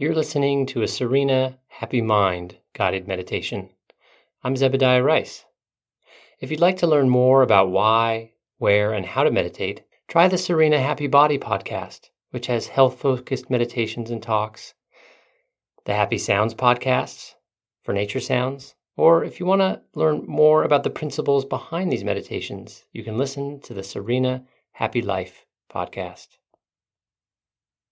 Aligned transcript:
You're 0.00 0.14
listening 0.14 0.64
to 0.68 0.80
a 0.80 0.88
Serena 0.88 1.58
Happy 1.66 2.00
Mind 2.00 2.56
guided 2.72 3.06
meditation. 3.06 3.68
I'm 4.42 4.54
Zebediah 4.54 5.04
Rice. 5.04 5.44
If 6.40 6.50
you'd 6.50 6.58
like 6.58 6.78
to 6.78 6.86
learn 6.86 7.10
more 7.10 7.42
about 7.42 7.70
why, 7.70 8.32
where, 8.56 8.94
and 8.94 9.04
how 9.04 9.24
to 9.24 9.30
meditate, 9.30 9.82
try 10.08 10.26
the 10.26 10.38
Serena 10.38 10.80
Happy 10.80 11.06
Body 11.06 11.36
podcast, 11.36 12.08
which 12.30 12.46
has 12.46 12.68
health 12.68 12.98
focused 12.98 13.50
meditations 13.50 14.10
and 14.10 14.22
talks, 14.22 14.72
the 15.84 15.92
Happy 15.92 16.16
Sounds 16.16 16.54
podcasts 16.54 17.34
for 17.82 17.92
nature 17.92 18.20
sounds, 18.20 18.76
or 18.96 19.22
if 19.22 19.38
you 19.38 19.44
want 19.44 19.60
to 19.60 19.82
learn 19.94 20.24
more 20.26 20.64
about 20.64 20.82
the 20.82 20.88
principles 20.88 21.44
behind 21.44 21.92
these 21.92 22.04
meditations, 22.04 22.86
you 22.90 23.04
can 23.04 23.18
listen 23.18 23.60
to 23.60 23.74
the 23.74 23.82
Serena 23.82 24.44
Happy 24.72 25.02
Life 25.02 25.44
podcast. 25.70 26.38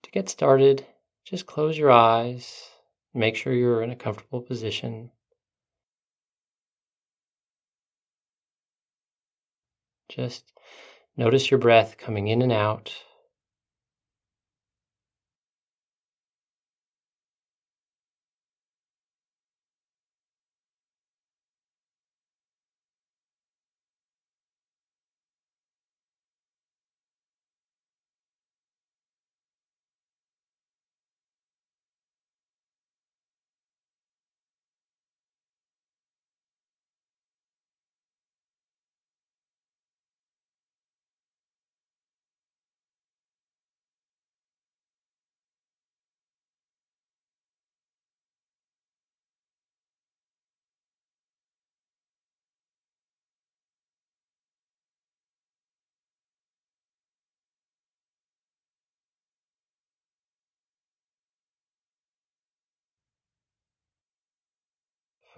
To 0.04 0.11
get 0.11 0.30
started, 0.30 0.86
just 1.29 1.45
close 1.45 1.77
your 1.77 1.91
eyes. 1.91 2.71
Make 3.13 3.36
sure 3.36 3.53
you're 3.53 3.82
in 3.82 3.91
a 3.91 3.96
comfortable 3.96 4.41
position. 4.41 5.11
Just 10.09 10.53
notice 11.19 11.50
your 11.50 11.61
breath 11.61 11.99
coming 11.99 12.29
in 12.29 12.41
and 12.41 12.50
out. 12.50 12.95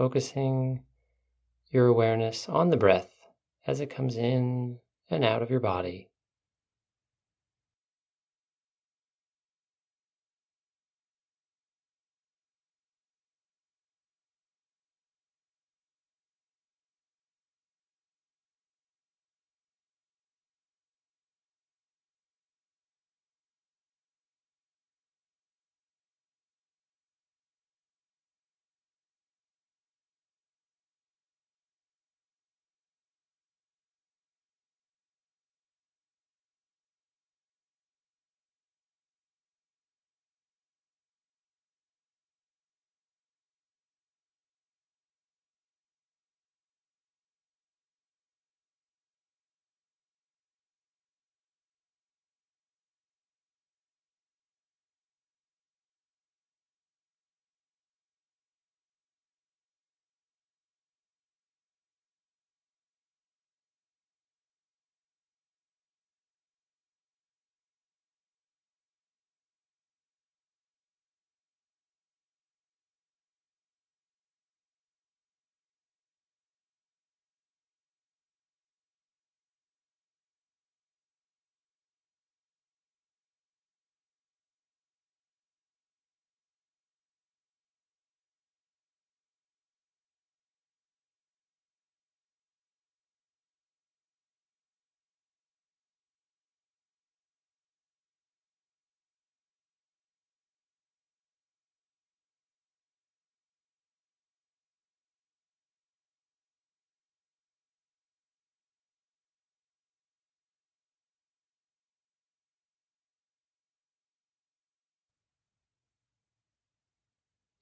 Focusing 0.01 0.83
your 1.70 1.87
awareness 1.87 2.48
on 2.48 2.70
the 2.70 2.77
breath 2.79 3.11
as 3.67 3.81
it 3.81 3.91
comes 3.91 4.17
in 4.17 4.79
and 5.11 5.23
out 5.23 5.42
of 5.42 5.51
your 5.51 5.61
body. 5.61 6.09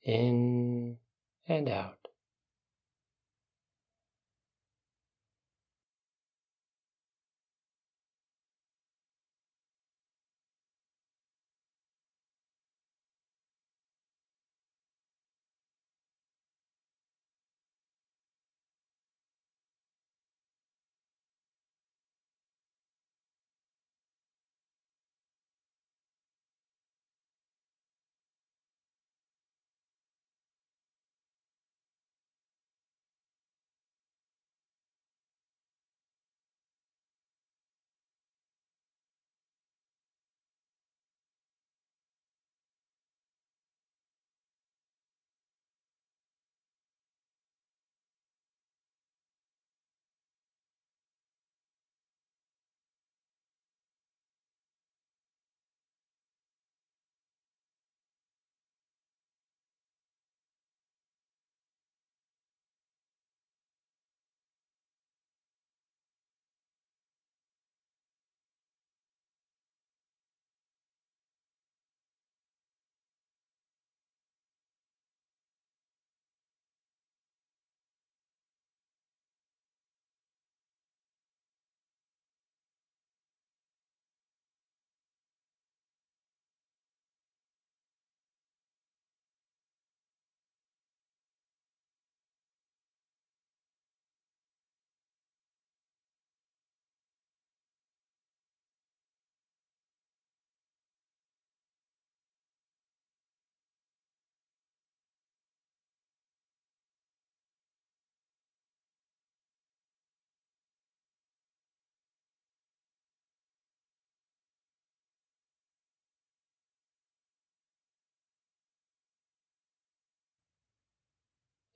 In 0.08 0.98
and 1.46 1.68
out. 1.68 1.97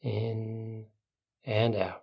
In 0.03 0.87
and 1.45 1.77
out. 1.77 2.02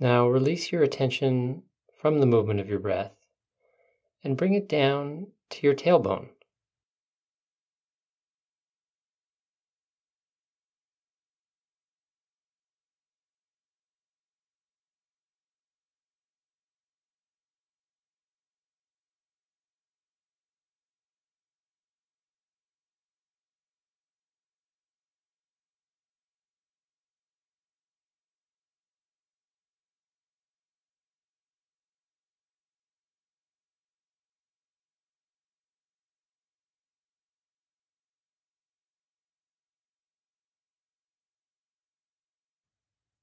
Now 0.00 0.26
release 0.26 0.72
your 0.72 0.82
attention 0.82 1.62
from 1.94 2.18
the 2.18 2.26
movement 2.26 2.58
of 2.58 2.70
your 2.70 2.78
breath 2.78 3.12
and 4.24 4.36
bring 4.36 4.54
it 4.54 4.66
down 4.66 5.26
to 5.50 5.66
your 5.66 5.74
tailbone. 5.74 6.30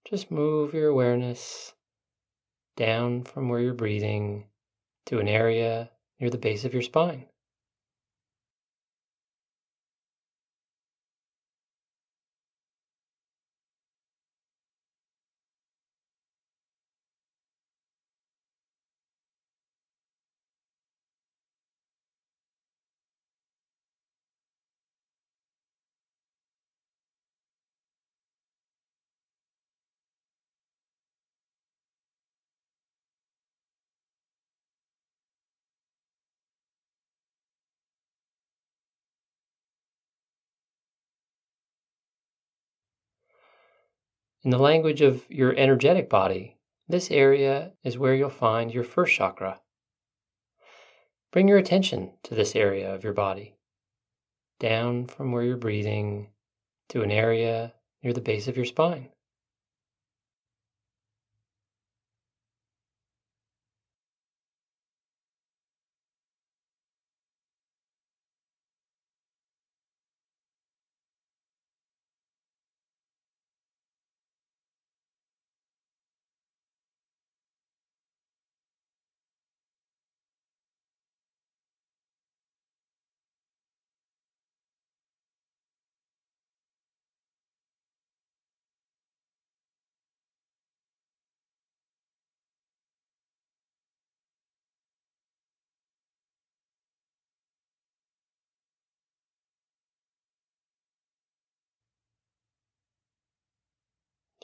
Just 0.10 0.32
move 0.32 0.74
your 0.74 0.88
awareness 0.88 1.74
down 2.78 3.24
from 3.24 3.50
where 3.50 3.60
you're 3.60 3.74
breathing 3.74 4.46
to 5.08 5.20
an 5.20 5.28
area 5.28 5.92
near 6.18 6.30
the 6.30 6.38
base 6.38 6.64
of 6.64 6.72
your 6.72 6.82
spine. 6.82 7.26
In 44.44 44.52
the 44.52 44.60
language 44.60 45.02
of 45.02 45.26
your 45.30 45.56
energetic 45.56 46.10
body, 46.10 46.58
this 46.88 47.12
area 47.12 47.74
is 47.84 47.98
where 47.98 48.16
you'll 48.16 48.30
find 48.30 48.74
your 48.74 48.84
first 48.84 49.16
chakra. 49.16 49.60
Bring 51.32 51.48
your 51.48 51.58
attention 51.58 52.14
to 52.24 52.36
this 52.36 52.56
area 52.56 52.94
of 52.94 53.04
your 53.04 53.14
body, 53.14 53.58
down 54.60 55.08
from 55.08 55.32
where 55.32 55.44
you're 55.44 55.58
breathing 55.58 56.30
to 56.90 57.02
an 57.02 57.12
area 57.12 57.74
near 58.02 58.14
the 58.14 58.22
base 58.22 58.48
of 58.48 58.56
your 58.56 58.66
spine. 58.66 59.10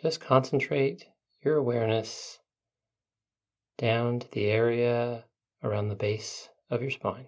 Just 0.03 0.19
concentrate 0.19 1.05
your 1.45 1.55
awareness 1.55 2.37
down 3.77 4.19
to 4.19 4.29
the 4.33 4.47
area 4.47 5.23
around 5.63 5.87
the 5.87 5.95
base 5.95 6.49
of 6.69 6.81
your 6.81 6.91
spine. 6.91 7.27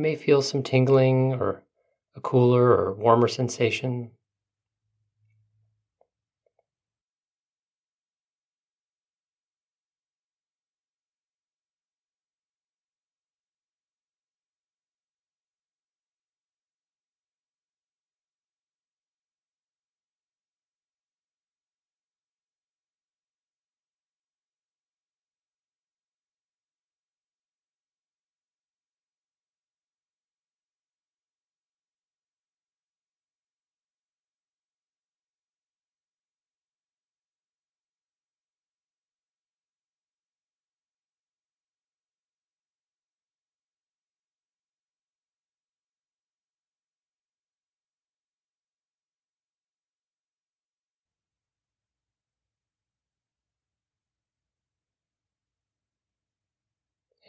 You 0.00 0.02
may 0.02 0.16
feel 0.16 0.40
some 0.40 0.62
tingling 0.62 1.34
or 1.34 1.62
a 2.16 2.22
cooler 2.22 2.70
or 2.70 2.94
warmer 2.94 3.28
sensation. 3.28 4.10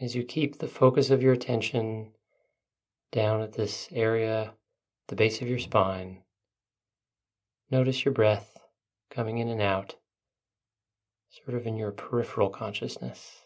As 0.01 0.15
you 0.15 0.23
keep 0.23 0.57
the 0.57 0.67
focus 0.67 1.11
of 1.11 1.21
your 1.21 1.31
attention 1.31 2.11
down 3.11 3.41
at 3.41 3.53
this 3.53 3.87
area, 3.91 4.51
the 5.07 5.15
base 5.15 5.41
of 5.41 5.47
your 5.47 5.59
spine, 5.59 6.23
notice 7.69 8.03
your 8.03 8.13
breath 8.13 8.57
coming 9.11 9.37
in 9.37 9.47
and 9.47 9.61
out, 9.61 9.95
sort 11.29 11.55
of 11.55 11.67
in 11.67 11.77
your 11.77 11.91
peripheral 11.91 12.49
consciousness. 12.49 13.40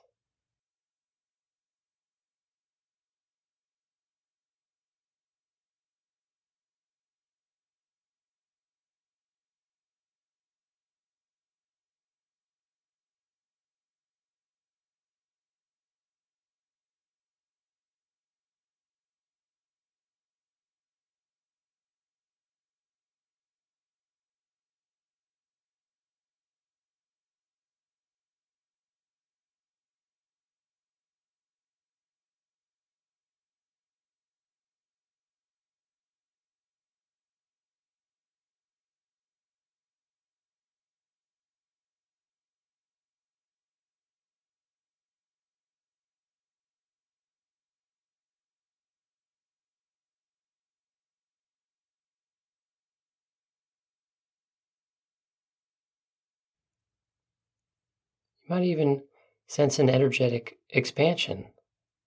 Might 58.47 58.63
even 58.63 59.03
sense 59.47 59.79
an 59.79 59.89
energetic 59.89 60.57
expansion 60.69 61.47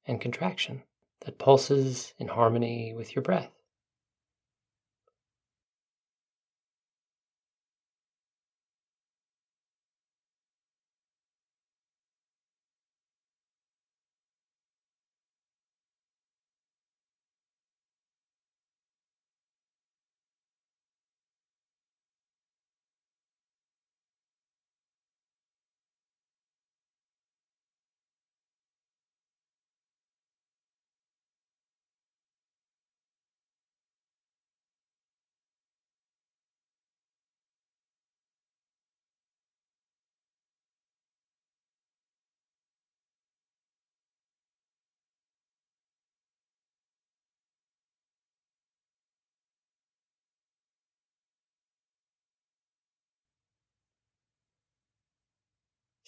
and 0.07 0.21
contraction 0.21 0.83
that 1.25 1.39
pulses 1.39 2.15
in 2.19 2.29
harmony 2.29 2.95
with 2.95 3.15
your 3.15 3.23
breath. 3.23 3.51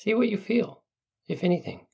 See 0.03 0.15
what 0.15 0.31
you 0.31 0.39
feel, 0.39 0.83
if 1.29 1.45
anything. 1.45 1.85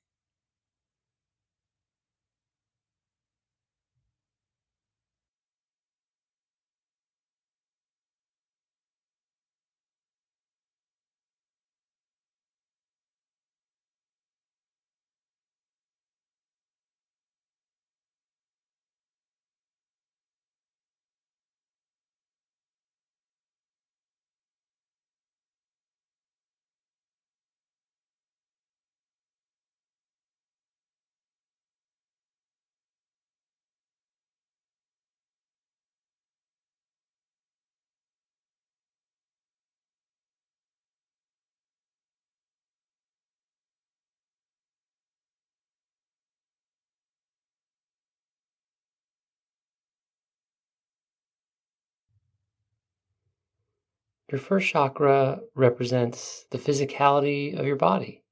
Your 54.30 54.40
first 54.40 54.68
chakra 54.68 55.40
represents 55.54 56.46
the 56.50 56.58
physicality 56.58 57.56
of 57.56 57.64
your 57.64 57.76
body. 57.76 58.24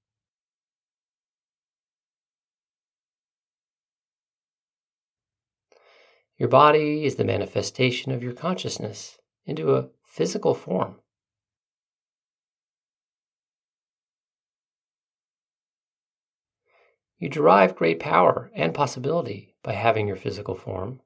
Your 6.36 6.48
body 6.48 7.04
is 7.04 7.14
the 7.14 7.24
manifestation 7.24 8.10
of 8.10 8.24
your 8.24 8.32
consciousness 8.32 9.18
into 9.46 9.76
a 9.76 9.88
physical 10.02 10.52
form. 10.52 11.00
You 17.18 17.28
derive 17.28 17.76
great 17.76 18.00
power 18.00 18.50
and 18.54 18.74
possibility 18.74 19.54
by 19.62 19.74
having 19.74 20.08
your 20.08 20.16
physical 20.16 20.56
form. 20.56 21.00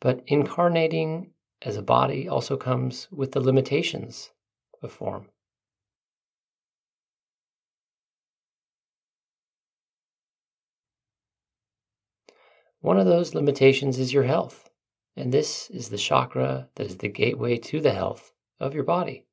But 0.00 0.22
incarnating 0.28 1.33
as 1.64 1.76
a 1.76 1.82
body 1.82 2.28
also 2.28 2.56
comes 2.56 3.08
with 3.10 3.32
the 3.32 3.40
limitations 3.40 4.30
of 4.82 4.92
form. 4.92 5.28
One 12.80 12.98
of 12.98 13.06
those 13.06 13.34
limitations 13.34 13.98
is 13.98 14.12
your 14.12 14.24
health, 14.24 14.68
and 15.16 15.32
this 15.32 15.70
is 15.70 15.88
the 15.88 15.96
chakra 15.96 16.68
that 16.74 16.86
is 16.86 16.98
the 16.98 17.08
gateway 17.08 17.56
to 17.56 17.80
the 17.80 17.92
health 17.92 18.32
of 18.60 18.74
your 18.74 18.84
body. 18.84 19.26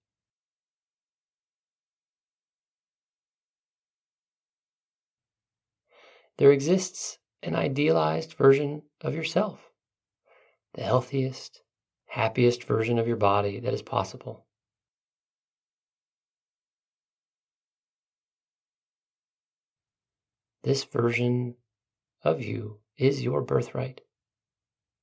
There 6.38 6.54
exists 6.54 7.20
an 7.44 7.56
idealized 7.56 8.34
version 8.36 8.84
of 9.02 9.14
yourself, 9.14 9.70
the 10.74 10.84
healthiest, 10.84 11.62
happiest 12.12 12.66
version 12.66 13.00
of 13.00 13.08
your 13.08 13.16
body 13.16 13.62
that 13.62 13.74
is 13.74 13.82
possible. 13.82 14.46
This 20.64 20.84
version 20.84 21.56
of 22.26 22.42
you 22.42 22.80
is 22.98 23.24
your 23.24 23.42
birthright. 23.42 24.02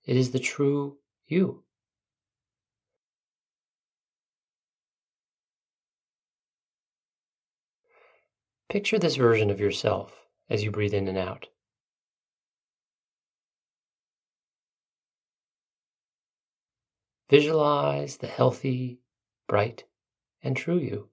It 0.05 0.19
is 0.19 0.33
the 0.33 0.39
true 0.39 0.99
you. 1.27 1.65
Picture 8.69 8.99
this 8.99 9.17
version 9.17 9.49
of 9.49 9.61
yourself 9.61 10.27
as 10.51 10.63
you 10.63 10.71
breathe 10.71 10.93
in 10.93 11.09
and 11.09 11.17
out. 11.17 11.47
Visualize 17.31 18.17
the 18.17 18.27
healthy, 18.27 19.01
bright, 19.47 19.85
and 20.43 20.57
true 20.57 20.79
you. 20.79 21.11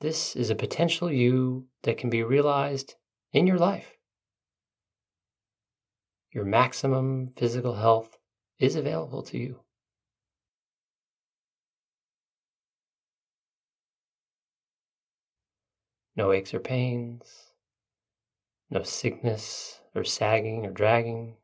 This 0.00 0.36
is 0.36 0.50
a 0.50 0.54
potential 0.54 1.10
you 1.10 1.66
that 1.82 1.98
can 1.98 2.08
be 2.08 2.22
realized 2.22 2.94
in 3.32 3.46
your 3.46 3.58
life. 3.58 3.96
Your 6.30 6.44
maximum 6.44 7.32
physical 7.36 7.74
health 7.74 8.18
is 8.58 8.76
available 8.76 9.22
to 9.22 9.38
you. 9.38 9.60
No 16.14 16.32
aches 16.32 16.52
or 16.52 16.60
pains, 16.60 17.52
no 18.70 18.82
sickness 18.82 19.80
or 19.94 20.04
sagging 20.04 20.66
or 20.66 20.70
dragging. 20.70 21.36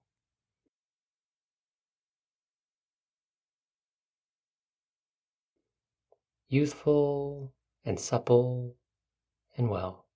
Youthful 6.49 7.54
and 7.85 7.99
supple 7.99 8.75
and 9.57 9.69
well. 9.69 10.07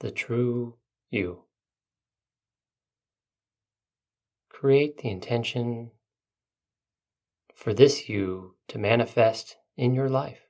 The 0.00 0.10
true 0.10 0.76
you. 1.10 1.44
Create 4.48 4.98
the 4.98 5.08
intention 5.08 5.92
for 7.54 7.72
this 7.72 8.08
you 8.08 8.54
to 8.68 8.78
manifest 8.78 9.56
in 9.76 9.94
your 9.94 10.08
life. 10.08 10.47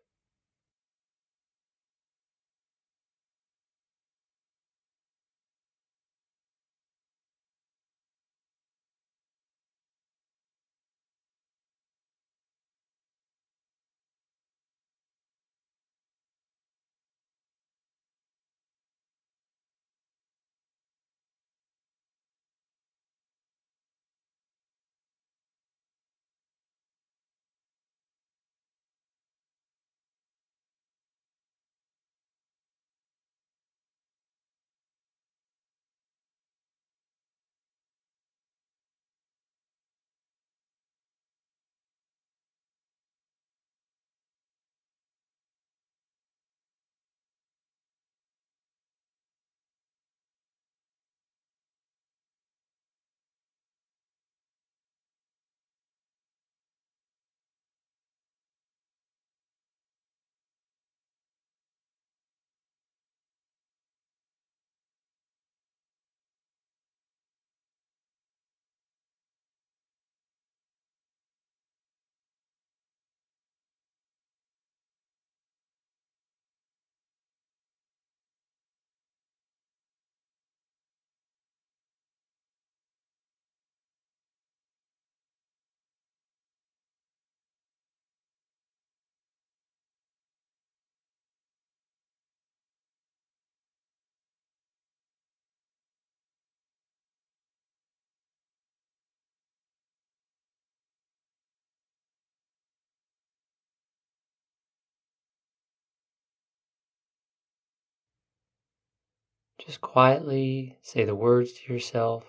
Just 109.68 109.82
quietly 109.82 110.78
say 110.80 111.04
the 111.04 111.14
words 111.14 111.52
to 111.52 111.70
yourself. 111.74 112.24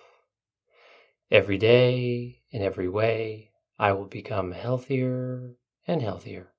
Every 1.30 1.56
day, 1.56 2.42
in 2.50 2.60
every 2.60 2.86
way, 2.86 3.52
I 3.78 3.92
will 3.92 4.04
become 4.04 4.52
healthier 4.52 5.56
and 5.86 6.02
healthier. 6.02 6.52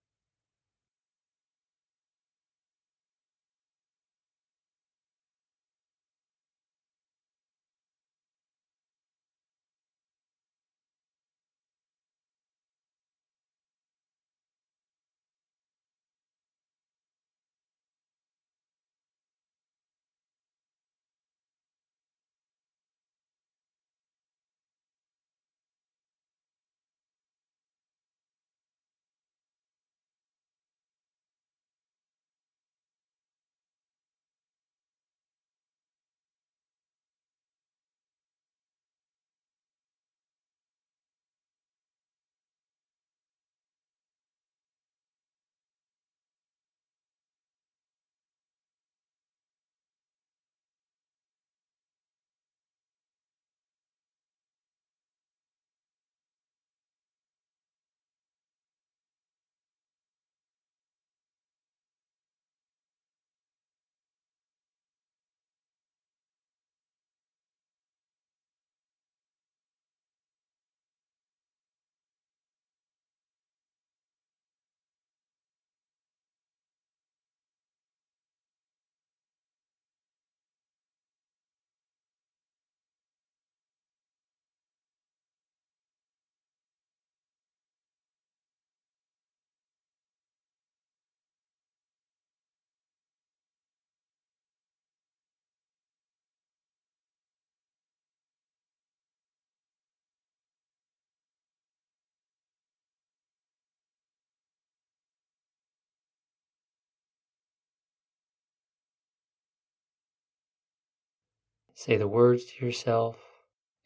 Say 111.81 111.97
the 111.97 112.07
words 112.07 112.45
to 112.45 112.63
yourself 112.63 113.17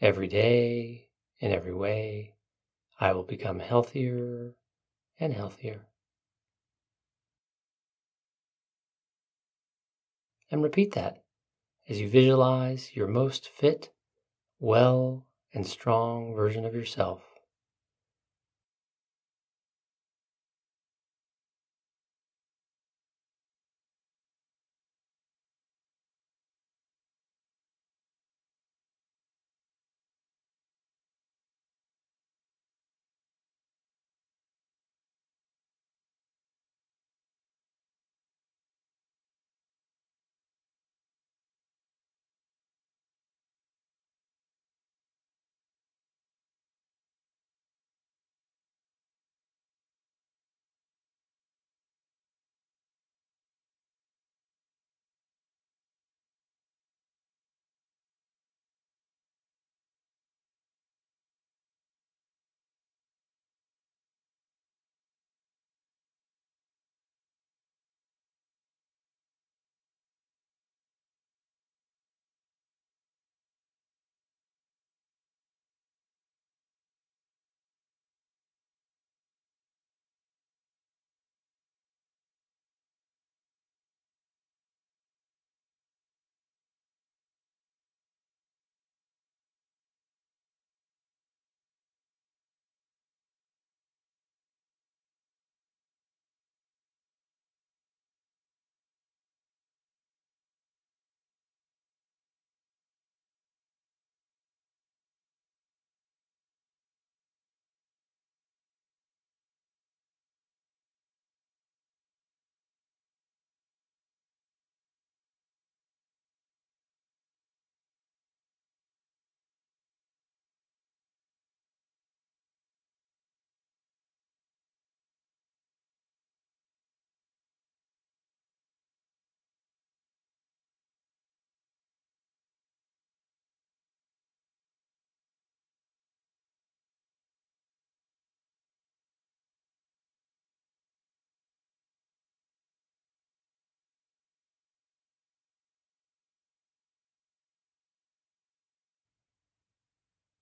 every 0.01 0.27
day, 0.27 1.07
in 1.39 1.53
every 1.53 1.73
way, 1.73 2.35
I 2.99 3.13
will 3.13 3.23
become 3.23 3.59
healthier 3.59 4.53
and 5.17 5.33
healthier. 5.33 5.87
And 10.51 10.61
repeat 10.61 10.93
that 10.95 11.23
as 11.87 12.01
you 12.01 12.09
visualize 12.09 12.93
your 12.97 13.07
most 13.07 13.47
fit, 13.47 13.93
well, 14.59 15.25
and 15.53 15.65
strong 15.65 16.35
version 16.35 16.65
of 16.65 16.75
yourself. 16.75 17.34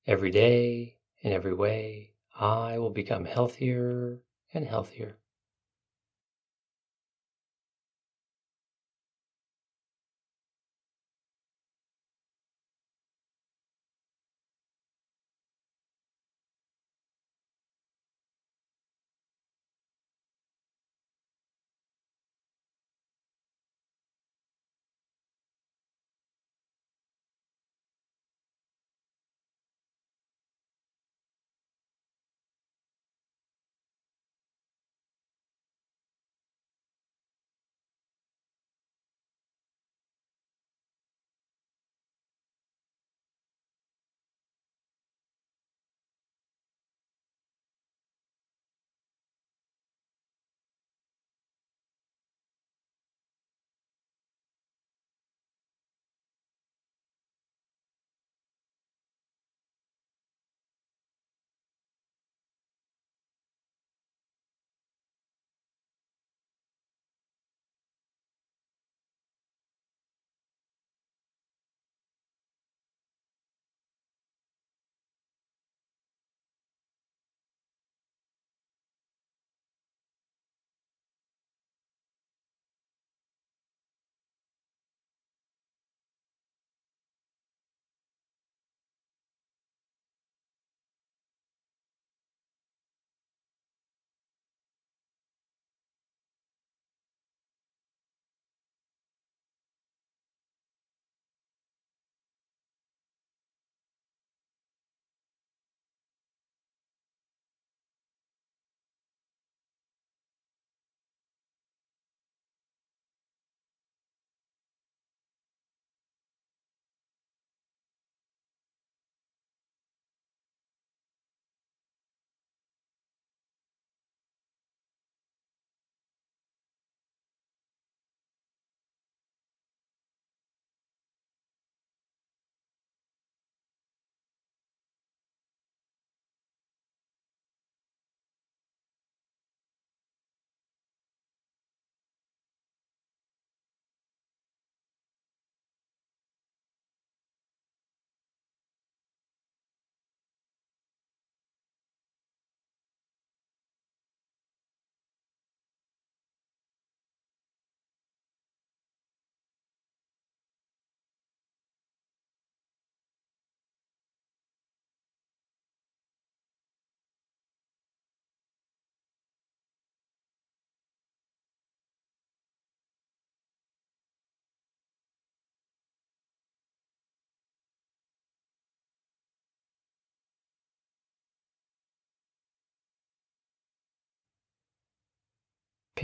Every 0.05 0.31
day, 0.31 0.97
in 1.21 1.31
every 1.31 1.53
way, 1.53 2.11
I 2.35 2.77
will 2.77 2.89
become 2.89 3.25
healthier 3.25 4.21
and 4.53 4.65
healthier. 4.65 5.17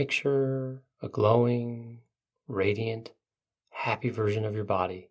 Picture 0.00 0.82
a 1.02 1.08
glowing, 1.10 1.98
radiant, 2.48 3.12
happy 3.68 4.08
version 4.08 4.46
of 4.46 4.54
your 4.54 4.64
body. 4.64 5.09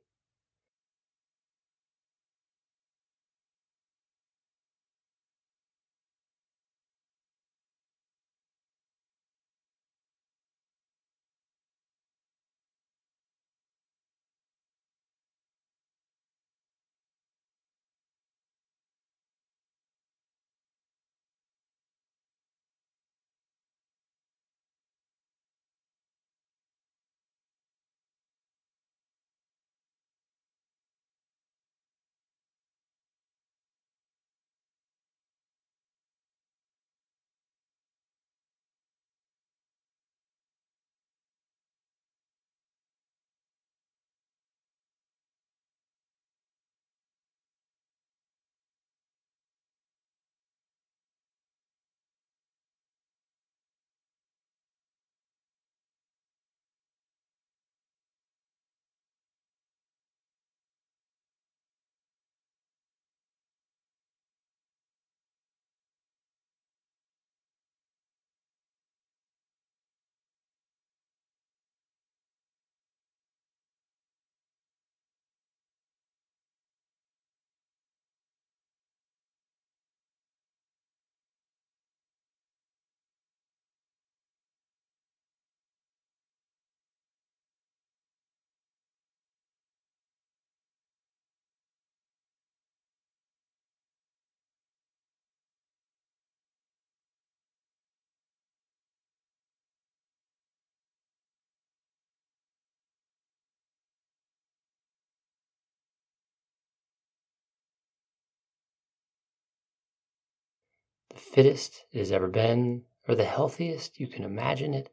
Fittest 111.19 111.85
it 111.91 111.99
has 111.99 112.11
ever 112.11 112.27
been, 112.27 112.83
or 113.07 113.15
the 113.15 113.25
healthiest 113.25 113.99
you 113.99 114.07
can 114.07 114.23
imagine 114.23 114.73
it 114.73 114.91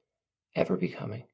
ever 0.54 0.76
becoming. 0.76 1.24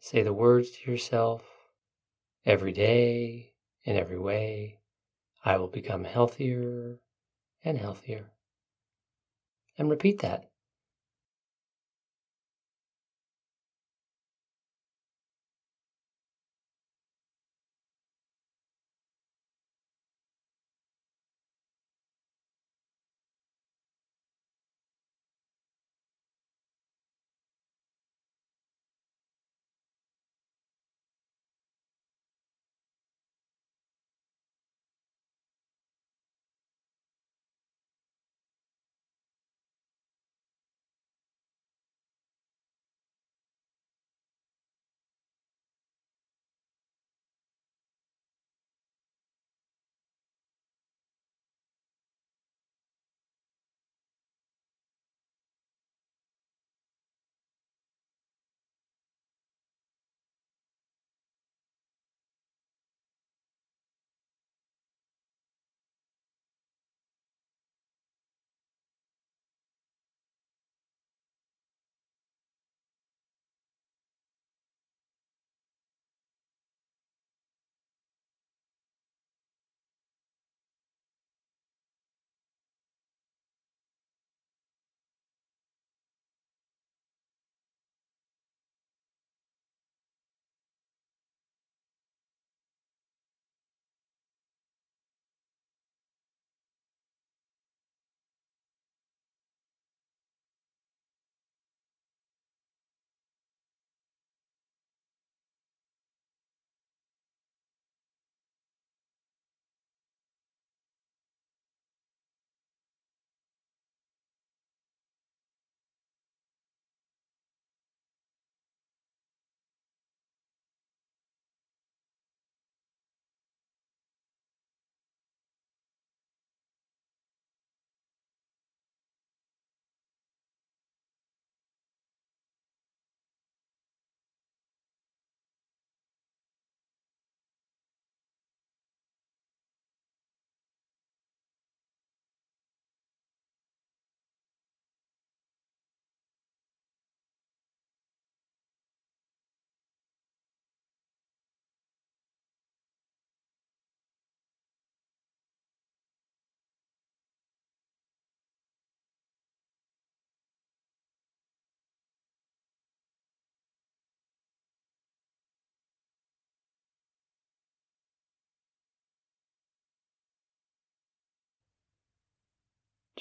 Say 0.00 0.22
the 0.22 0.32
words 0.32 0.70
to 0.70 0.90
yourself 0.90 1.42
every 2.44 2.72
day, 2.72 3.52
in 3.84 3.96
every 3.96 4.18
way, 4.18 4.80
I 5.44 5.56
will 5.56 5.68
become 5.68 6.04
healthier 6.04 7.00
and 7.62 7.78
healthier. 7.78 8.32
And 9.78 9.88
repeat 9.88 10.20
that. 10.20 10.49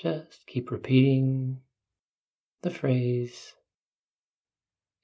Just 0.01 0.47
keep 0.47 0.71
repeating 0.71 1.59
the 2.61 2.69
phrase 2.69 3.53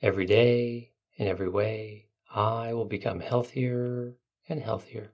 every 0.02 0.26
day, 0.26 0.93
in 1.18 1.28
every 1.28 1.50
way, 1.50 2.08
I 2.34 2.74
will 2.74 2.86
become 2.86 3.20
healthier 3.20 4.16
and 4.48 4.62
healthier. 4.62 5.12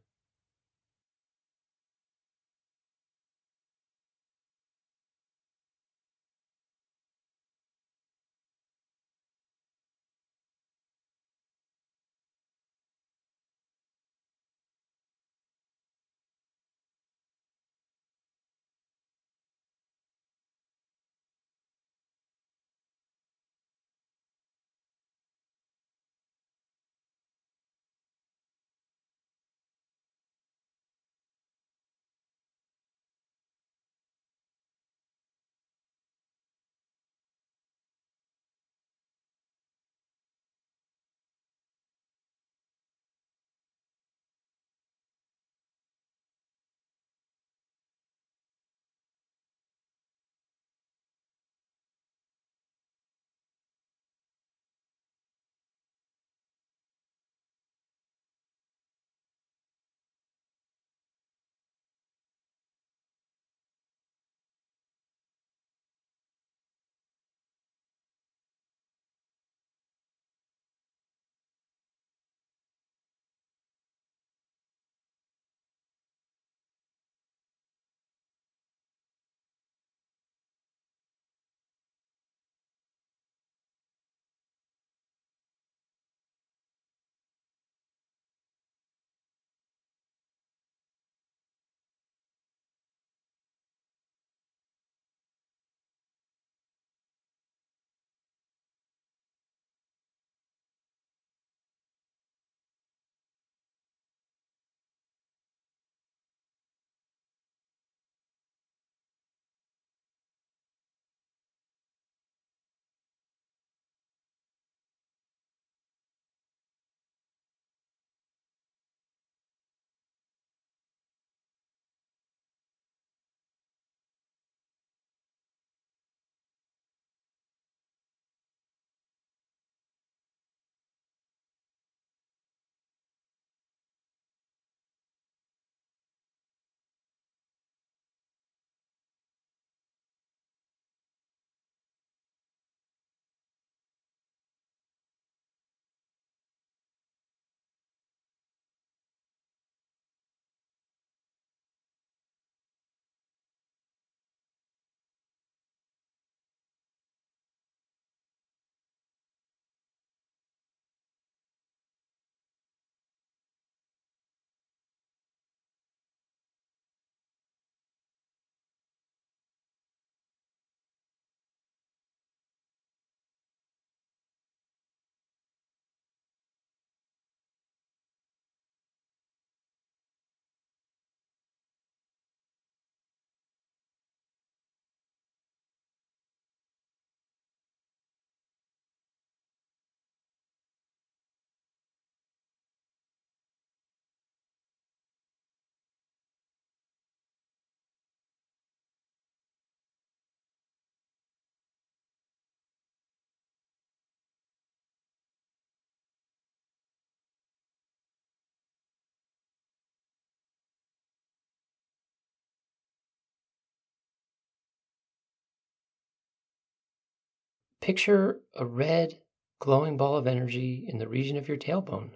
Picture 217.81 218.41
a 218.53 218.63
red, 218.63 219.19
glowing 219.57 219.97
ball 219.97 220.15
of 220.15 220.27
energy 220.27 220.85
in 220.87 220.99
the 220.99 221.07
region 221.07 221.35
of 221.35 221.47
your 221.47 221.57
tailbone 221.57 222.11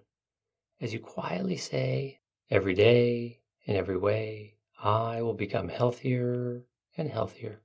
as 0.79 0.93
you 0.93 0.99
quietly 0.99 1.57
say, 1.57 2.19
Every 2.51 2.75
day, 2.75 3.41
in 3.63 3.75
every 3.75 3.97
way, 3.97 4.57
I 4.77 5.23
will 5.23 5.33
become 5.33 5.69
healthier 5.69 6.67
and 6.95 7.09
healthier. 7.09 7.64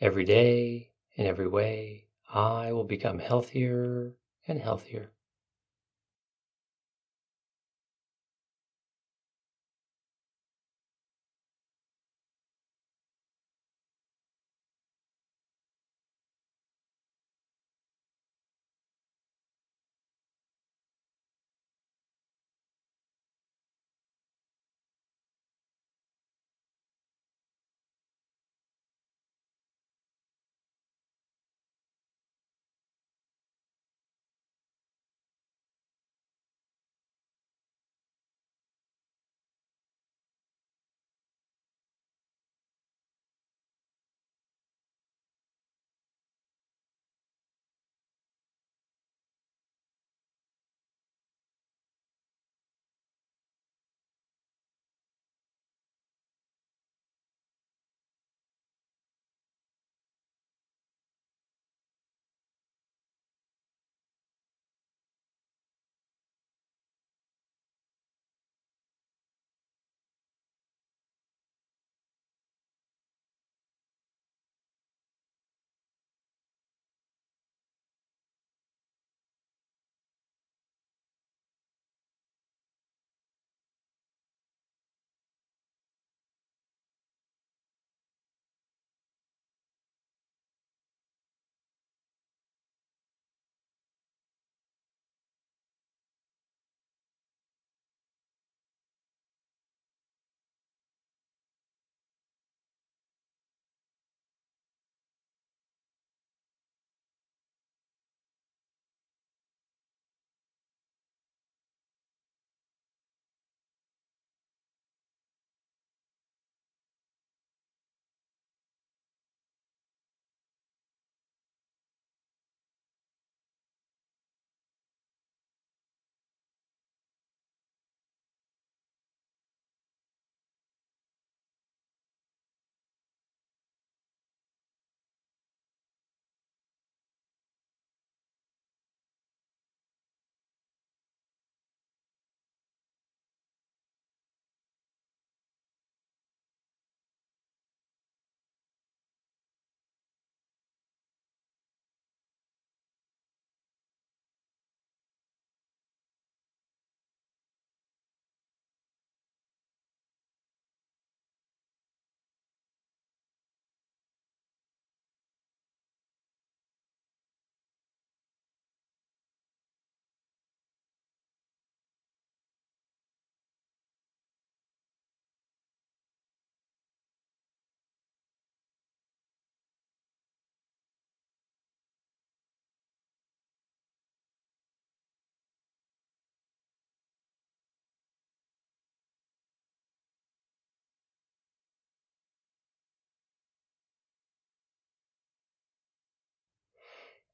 Every 0.00 0.24
day, 0.24 0.92
in 1.16 1.26
every 1.26 1.46
way, 1.46 2.06
I 2.32 2.72
will 2.72 2.84
become 2.84 3.18
healthier 3.18 4.14
and 4.48 4.58
healthier. 4.58 5.12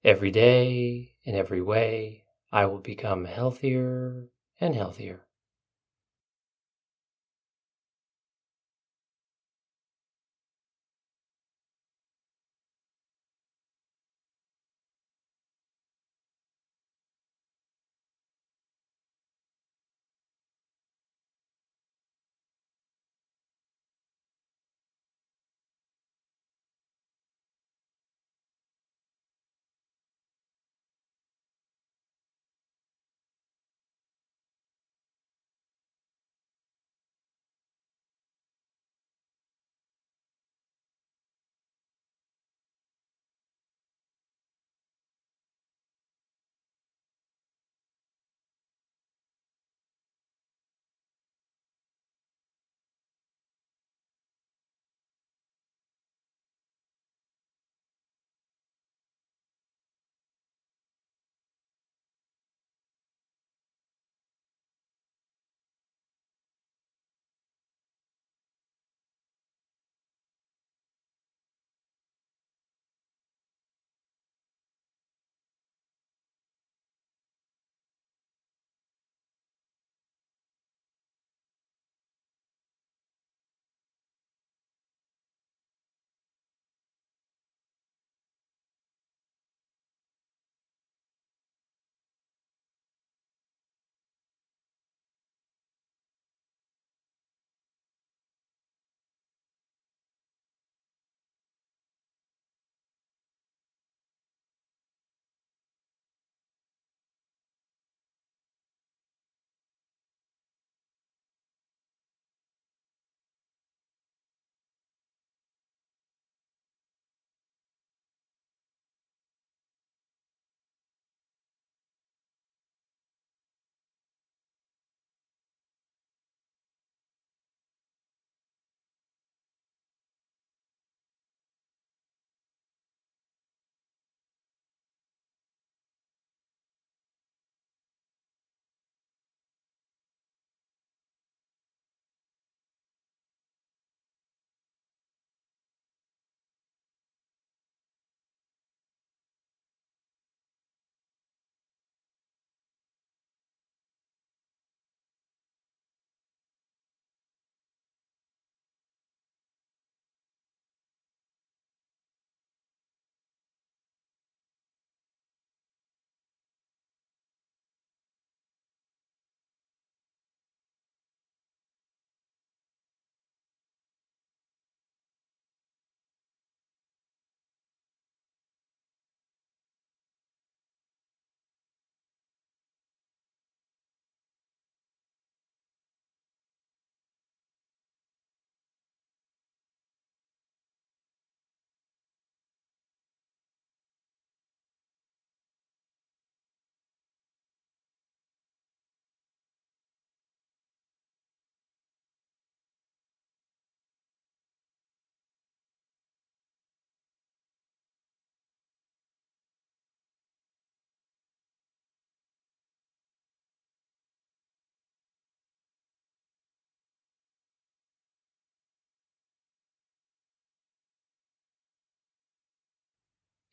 Every 0.07 0.31
day, 0.31 1.17
in 1.25 1.35
every 1.35 1.61
way, 1.61 2.25
I 2.53 2.67
will 2.67 2.79
become 2.79 3.25
healthier 3.25 4.29
and 4.61 4.73
healthier. 4.75 5.26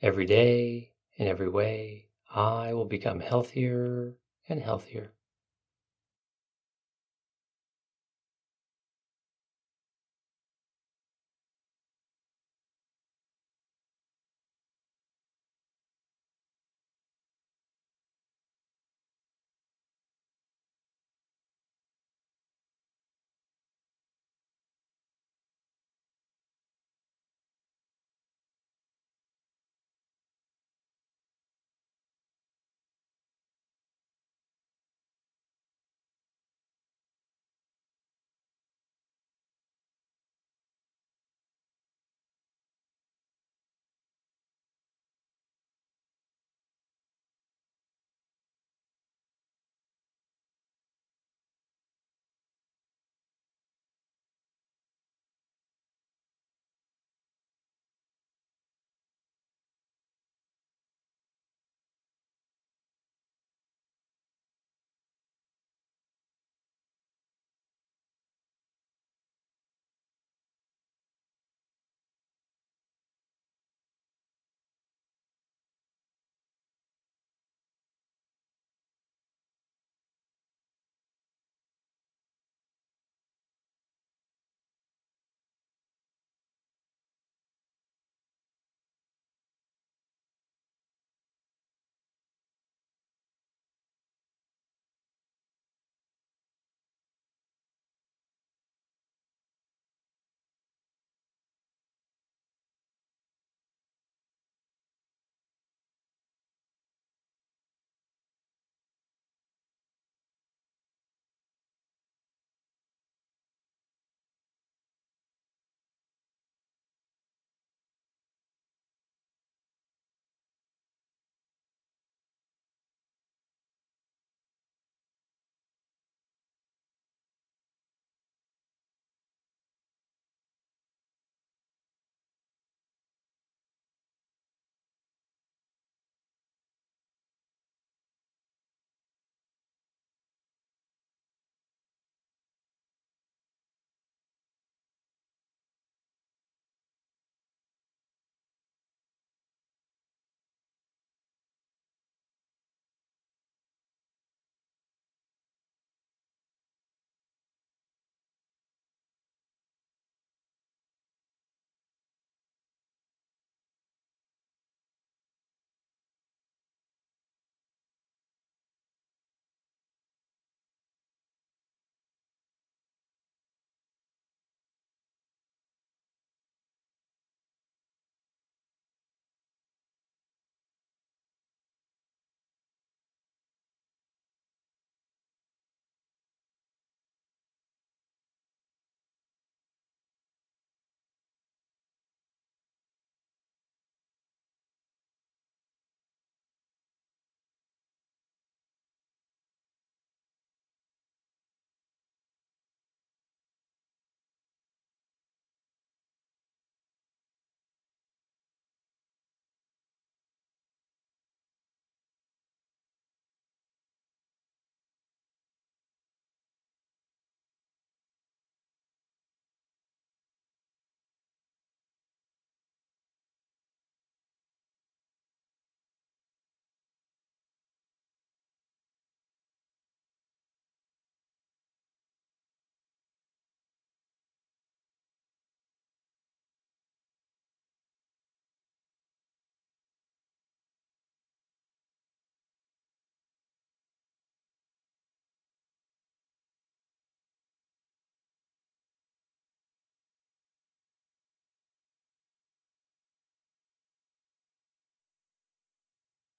Every 0.04 0.26
day, 0.26 0.92
in 1.16 1.30
every 1.30 1.48
way, 1.48 2.10
I 2.30 2.74
will 2.74 2.84
become 2.84 3.22
healthier 3.22 4.18
and 4.50 4.60
healthier. 4.60 5.14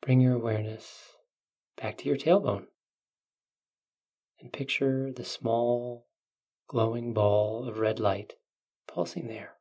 Bring 0.05 0.21
your 0.21 0.35
awareness 0.35 1.15
back 1.81 1.97
to 1.97 2.05
your 2.05 2.17
tailbone 2.19 2.67
and 4.39 4.53
picture 4.53 5.11
the 5.11 5.25
small 5.25 6.07
glowing 6.69 7.15
ball 7.15 7.67
of 7.67 7.79
red 7.79 7.99
light 7.99 8.35
pulsing 8.87 9.29
there. 9.29 9.55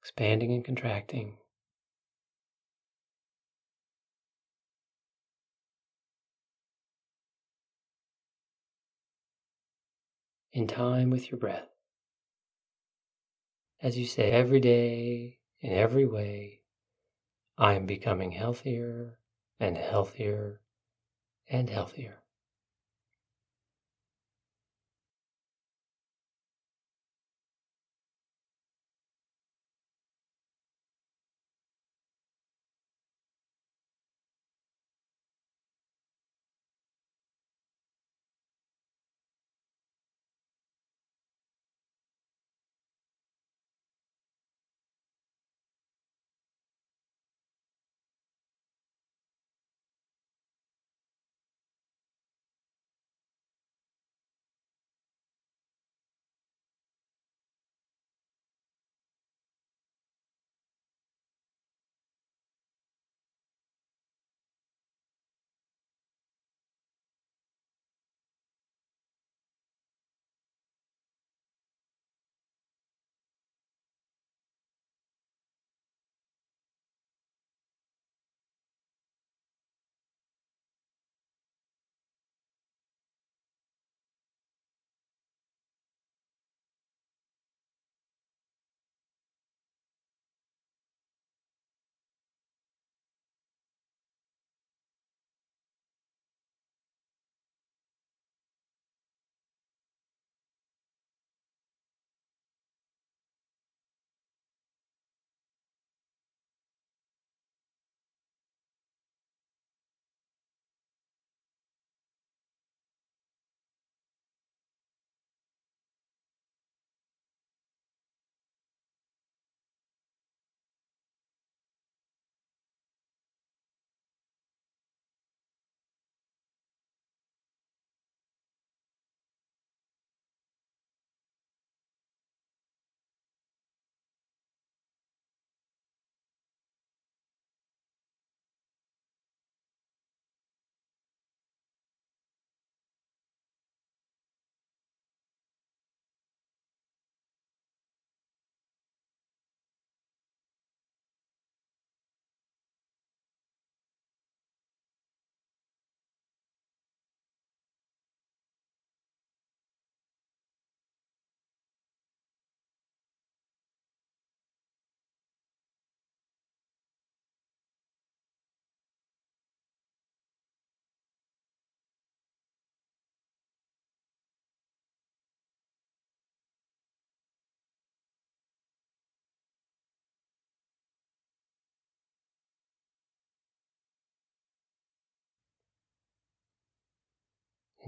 Expanding 0.00 0.52
and 0.52 0.64
contracting. 0.64 1.36
In 10.52 10.66
time 10.66 11.10
with 11.10 11.30
your 11.30 11.38
breath 11.38 11.70
as 13.82 13.96
you 13.96 14.06
say 14.06 14.30
every 14.30 14.60
day, 14.60 15.38
in 15.60 15.72
every 15.72 16.04
way, 16.04 16.60
I 17.56 17.74
am 17.74 17.86
becoming 17.86 18.32
healthier 18.32 19.18
and 19.58 19.76
healthier 19.76 20.60
and 21.48 21.68
healthier. 21.70 22.19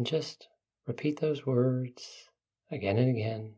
And 0.02 0.06
just 0.08 0.48
repeat 0.84 1.20
those 1.20 1.46
words 1.46 2.28
again 2.72 2.98
and 2.98 3.08
again 3.08 3.54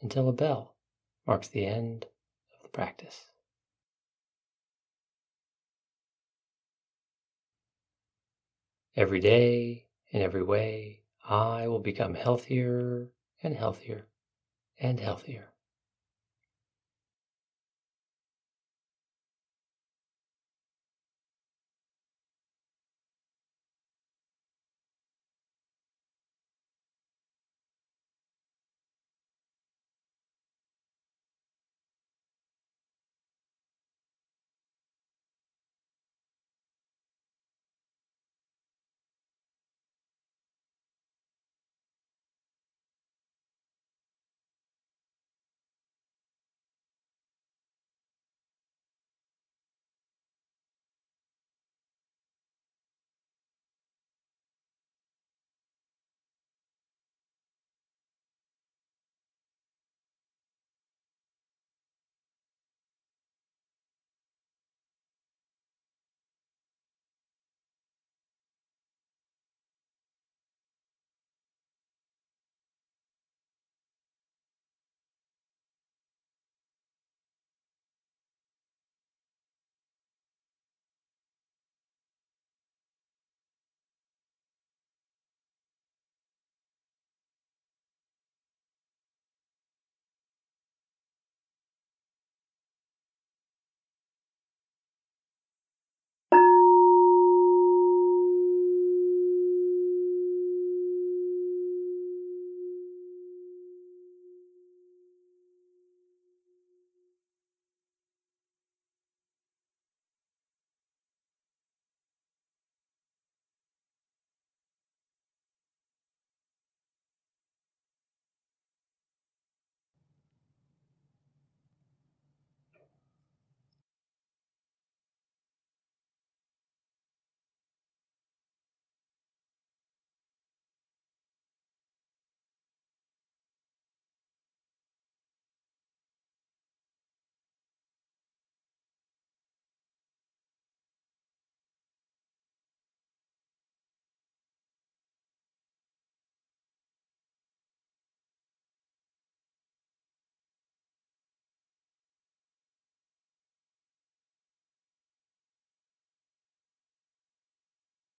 until 0.00 0.28
a 0.28 0.32
bell 0.32 0.74
marks 1.24 1.46
the 1.46 1.64
end 1.64 2.06
of 2.56 2.64
the 2.64 2.68
practice. 2.68 3.30
Every 8.96 9.20
day, 9.20 9.86
in 10.10 10.20
every 10.20 10.42
way, 10.42 11.04
I 11.24 11.68
will 11.68 11.78
become 11.78 12.14
healthier 12.14 13.12
and 13.40 13.54
healthier 13.54 14.08
and 14.80 14.98
healthier. 14.98 15.52